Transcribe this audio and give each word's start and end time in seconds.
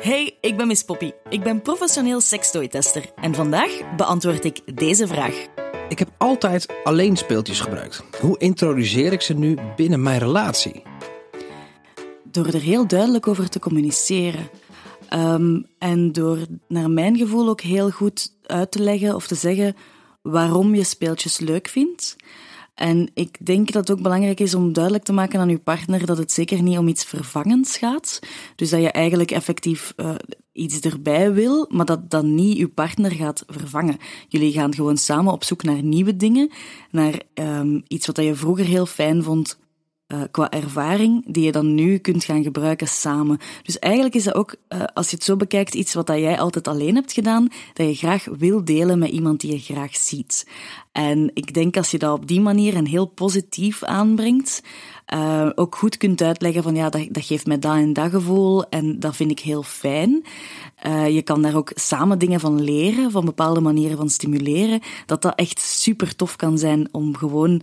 Hey, 0.00 0.36
ik 0.40 0.56
ben 0.56 0.66
Miss 0.66 0.84
Poppy. 0.84 1.12
Ik 1.28 1.42
ben 1.42 1.62
professioneel 1.62 2.20
sekstooi-tester 2.20 3.10
en 3.14 3.34
vandaag 3.34 3.94
beantwoord 3.96 4.44
ik 4.44 4.76
deze 4.78 5.06
vraag. 5.06 5.46
Ik 5.88 5.98
heb 5.98 6.08
altijd 6.18 6.66
alleen 6.84 7.16
speeltjes 7.16 7.60
gebruikt. 7.60 8.02
Hoe 8.20 8.38
introduceer 8.38 9.12
ik 9.12 9.20
ze 9.20 9.34
nu 9.34 9.56
binnen 9.76 10.02
mijn 10.02 10.18
relatie? 10.18 10.82
Door 12.24 12.46
er 12.46 12.60
heel 12.60 12.86
duidelijk 12.86 13.26
over 13.26 13.48
te 13.48 13.58
communiceren. 13.58 14.48
Ehm, 15.08 15.62
en 15.78 16.12
door 16.12 16.38
naar 16.68 16.90
mijn 16.90 17.16
gevoel 17.16 17.48
ook 17.48 17.60
heel 17.60 17.90
goed 17.90 18.32
uit 18.46 18.70
te 18.70 18.82
leggen 18.82 19.14
of 19.14 19.26
te 19.26 19.34
zeggen 19.34 19.76
waarom 20.22 20.74
je 20.74 20.84
speeltjes 20.84 21.38
leuk 21.38 21.68
vindt. 21.68 22.16
En 22.80 23.10
ik 23.14 23.46
denk 23.46 23.72
dat 23.72 23.88
het 23.88 23.96
ook 23.96 24.02
belangrijk 24.02 24.40
is 24.40 24.54
om 24.54 24.72
duidelijk 24.72 25.04
te 25.04 25.12
maken 25.12 25.40
aan 25.40 25.48
je 25.48 25.58
partner 25.58 26.06
dat 26.06 26.18
het 26.18 26.32
zeker 26.32 26.62
niet 26.62 26.78
om 26.78 26.88
iets 26.88 27.04
vervangends 27.04 27.76
gaat. 27.78 28.18
Dus 28.56 28.70
dat 28.70 28.80
je 28.80 28.90
eigenlijk 28.90 29.30
effectief 29.30 29.92
uh, 29.96 30.14
iets 30.52 30.80
erbij 30.80 31.32
wil, 31.32 31.66
maar 31.68 31.84
dat 31.84 32.10
dat 32.10 32.24
niet 32.24 32.56
je 32.56 32.68
partner 32.68 33.10
gaat 33.10 33.44
vervangen. 33.46 33.96
Jullie 34.28 34.52
gaan 34.52 34.74
gewoon 34.74 34.96
samen 34.96 35.32
op 35.32 35.44
zoek 35.44 35.62
naar 35.62 35.82
nieuwe 35.82 36.16
dingen, 36.16 36.50
naar 36.90 37.22
um, 37.34 37.82
iets 37.88 38.06
wat 38.06 38.16
je 38.16 38.34
vroeger 38.34 38.64
heel 38.64 38.86
fijn 38.86 39.22
vond, 39.22 39.58
uh, 40.12 40.20
qua 40.30 40.50
ervaring 40.50 41.24
die 41.26 41.44
je 41.44 41.52
dan 41.52 41.74
nu 41.74 41.98
kunt 41.98 42.24
gaan 42.24 42.42
gebruiken 42.42 42.88
samen. 42.88 43.38
Dus 43.62 43.78
eigenlijk 43.78 44.14
is 44.14 44.24
dat 44.24 44.34
ook, 44.34 44.54
uh, 44.68 44.82
als 44.94 45.10
je 45.10 45.16
het 45.16 45.24
zo 45.24 45.36
bekijkt, 45.36 45.74
iets 45.74 45.94
wat 45.94 46.06
dat 46.06 46.18
jij 46.18 46.38
altijd 46.38 46.68
alleen 46.68 46.94
hebt 46.94 47.12
gedaan, 47.12 47.48
dat 47.72 47.86
je 47.86 47.94
graag 47.94 48.26
wil 48.38 48.64
delen 48.64 48.98
met 48.98 49.10
iemand 49.10 49.40
die 49.40 49.52
je 49.52 49.58
graag 49.58 49.96
ziet. 49.96 50.46
En 50.92 51.30
ik 51.34 51.54
denk 51.54 51.76
als 51.76 51.90
je 51.90 51.98
dat 51.98 52.18
op 52.18 52.26
die 52.26 52.40
manier 52.40 52.74
en 52.74 52.86
heel 52.86 53.06
positief 53.06 53.82
aanbrengt, 53.82 54.62
uh, 55.14 55.50
ook 55.54 55.76
goed 55.76 55.96
kunt 55.96 56.22
uitleggen 56.22 56.62
van 56.62 56.74
ja, 56.74 56.88
dat, 56.88 57.06
dat 57.10 57.24
geeft 57.24 57.46
mij 57.46 57.58
dat 57.58 57.74
en 57.74 57.92
dat 57.92 58.10
gevoel 58.10 58.68
en 58.68 59.00
dat 59.00 59.16
vind 59.16 59.30
ik 59.30 59.40
heel 59.40 59.62
fijn. 59.62 60.24
Je 61.08 61.22
kan 61.24 61.42
daar 61.42 61.56
ook 61.56 61.70
samen 61.74 62.18
dingen 62.18 62.40
van 62.40 62.60
leren, 62.60 63.10
van 63.10 63.24
bepaalde 63.24 63.60
manieren 63.60 63.96
van 63.96 64.08
stimuleren, 64.08 64.80
dat 65.06 65.22
dat 65.22 65.34
echt 65.34 65.60
super 65.60 66.16
tof 66.16 66.36
kan 66.36 66.58
zijn 66.58 66.88
om 66.92 67.16
gewoon 67.16 67.62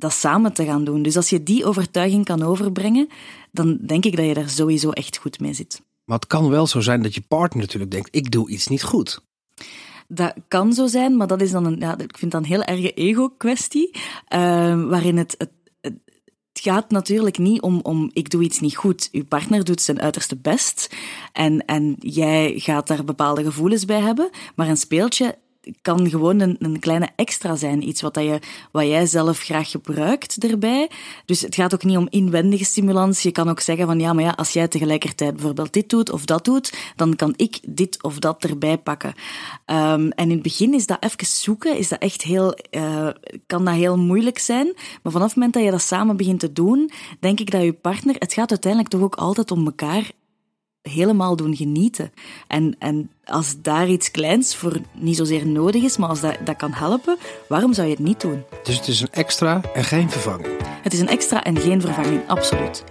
dat 0.00 0.12
samen 0.12 0.52
te 0.52 0.64
gaan 0.64 0.84
doen. 0.84 1.02
Dus 1.02 1.16
als 1.16 1.30
je 1.30 1.42
die 1.42 1.64
overtuiging 1.64 2.24
kan 2.24 2.42
overbrengen, 2.42 3.08
dan 3.52 3.78
denk 3.86 4.04
ik 4.04 4.16
dat 4.16 4.26
je 4.26 4.34
daar 4.34 4.48
sowieso 4.48 4.90
echt 4.90 5.16
goed 5.16 5.40
mee 5.40 5.52
zit. 5.52 5.82
Maar 6.04 6.18
het 6.18 6.28
kan 6.28 6.48
wel 6.48 6.66
zo 6.66 6.80
zijn 6.80 7.02
dat 7.02 7.14
je 7.14 7.20
partner 7.20 7.60
natuurlijk 7.60 7.90
denkt: 7.90 8.08
ik 8.12 8.30
doe 8.30 8.48
iets 8.48 8.66
niet 8.66 8.82
goed. 8.82 9.20
Dat 10.08 10.34
kan 10.48 10.72
zo 10.72 10.86
zijn, 10.86 11.16
maar 11.16 11.26
dat 11.26 11.40
is 11.40 11.50
dan 11.50 11.64
een, 11.64 11.78
ja, 11.78 11.98
ik 11.98 12.18
vind 12.18 12.32
dat 12.32 12.40
een 12.40 12.48
heel 12.48 12.62
erge 12.62 12.92
ego-kwestie, 12.92 13.90
uh, 13.94 14.84
waarin 14.88 15.16
het, 15.16 15.34
het 15.38 15.50
het 16.52 16.62
gaat 16.72 16.90
natuurlijk 16.90 17.38
niet 17.38 17.60
om, 17.60 17.80
om 17.82 18.10
ik 18.12 18.30
doe 18.30 18.42
iets 18.42 18.60
niet 18.60 18.76
goed. 18.76 19.08
Uw 19.12 19.24
partner 19.24 19.64
doet 19.64 19.80
zijn 19.80 20.00
uiterste 20.00 20.36
best 20.36 20.96
en, 21.32 21.64
en 21.64 21.94
jij 21.98 22.52
gaat 22.56 22.86
daar 22.86 23.04
bepaalde 23.04 23.44
gevoelens 23.44 23.84
bij 23.84 24.00
hebben. 24.00 24.30
Maar 24.54 24.68
een 24.68 24.76
speeltje 24.76 25.38
kan 25.82 26.08
gewoon 26.08 26.40
een, 26.40 26.56
een, 26.58 26.78
kleine 26.78 27.08
extra 27.16 27.56
zijn. 27.56 27.88
Iets 27.88 28.02
wat, 28.02 28.14
dat 28.14 28.24
je, 28.24 28.38
wat 28.72 28.86
jij 28.86 29.06
zelf 29.06 29.38
graag 29.38 29.70
gebruikt 29.70 30.44
erbij. 30.44 30.90
Dus 31.24 31.40
het 31.40 31.54
gaat 31.54 31.74
ook 31.74 31.84
niet 31.84 31.96
om 31.96 32.06
inwendige 32.10 32.64
stimulans. 32.64 33.22
Je 33.22 33.30
kan 33.30 33.48
ook 33.48 33.60
zeggen 33.60 33.86
van 33.86 34.00
ja, 34.00 34.12
maar 34.12 34.24
ja, 34.24 34.30
als 34.30 34.52
jij 34.52 34.68
tegelijkertijd 34.68 35.32
bijvoorbeeld 35.32 35.72
dit 35.72 35.88
doet 35.88 36.10
of 36.10 36.24
dat 36.24 36.44
doet, 36.44 36.72
dan 36.96 37.16
kan 37.16 37.32
ik 37.36 37.58
dit 37.68 38.02
of 38.02 38.18
dat 38.18 38.44
erbij 38.44 38.78
pakken. 38.78 39.14
Um, 39.66 40.10
en 40.10 40.12
in 40.16 40.30
het 40.30 40.42
begin 40.42 40.74
is 40.74 40.86
dat 40.86 41.04
even 41.04 41.26
zoeken, 41.26 41.76
is 41.76 41.88
dat 41.88 41.98
echt 41.98 42.22
heel, 42.22 42.58
uh, 42.70 43.08
kan 43.46 43.64
dat 43.64 43.74
heel 43.74 43.98
moeilijk 43.98 44.38
zijn. 44.38 44.72
Maar 45.02 45.12
vanaf 45.12 45.26
het 45.26 45.36
moment 45.36 45.54
dat 45.54 45.64
je 45.64 45.70
dat 45.70 45.82
samen 45.82 46.16
begint 46.16 46.40
te 46.40 46.52
doen, 46.52 46.90
denk 47.20 47.40
ik 47.40 47.50
dat 47.50 47.62
je 47.62 47.72
partner, 47.72 48.14
het 48.18 48.32
gaat 48.32 48.50
uiteindelijk 48.50 48.92
toch 48.92 49.02
ook 49.02 49.14
altijd 49.14 49.50
om 49.50 49.66
elkaar 49.66 50.10
helemaal 50.82 51.36
doen 51.36 51.56
genieten. 51.56 52.12
En, 52.46 52.76
en 52.78 53.10
als 53.30 53.54
daar 53.62 53.88
iets 53.88 54.10
kleins 54.10 54.56
voor 54.56 54.76
niet 54.92 55.16
zozeer 55.16 55.46
nodig 55.46 55.82
is, 55.82 55.96
maar 55.96 56.08
als 56.08 56.20
dat, 56.20 56.36
dat 56.44 56.56
kan 56.56 56.72
helpen, 56.72 57.18
waarom 57.48 57.72
zou 57.72 57.86
je 57.86 57.94
het 57.94 58.02
niet 58.02 58.20
doen? 58.20 58.44
Dus 58.62 58.76
het 58.76 58.88
is 58.88 59.00
een 59.00 59.12
extra 59.12 59.60
en 59.74 59.84
geen 59.84 60.10
vervanging? 60.10 60.48
Het 60.82 60.92
is 60.92 61.00
een 61.00 61.08
extra 61.08 61.42
en 61.42 61.58
geen 61.58 61.80
vervanging, 61.80 62.28
absoluut. 62.28 62.84